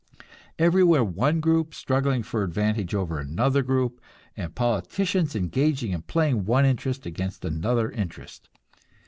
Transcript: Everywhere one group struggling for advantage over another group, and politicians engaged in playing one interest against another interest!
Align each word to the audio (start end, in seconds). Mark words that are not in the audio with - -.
Everywhere 0.57 1.03
one 1.03 1.41
group 1.41 1.75
struggling 1.75 2.23
for 2.23 2.41
advantage 2.41 2.95
over 2.95 3.19
another 3.19 3.61
group, 3.61 4.01
and 4.35 4.55
politicians 4.55 5.35
engaged 5.35 5.83
in 5.83 6.01
playing 6.01 6.45
one 6.45 6.65
interest 6.65 7.05
against 7.05 7.45
another 7.45 7.91
interest! 7.91 8.49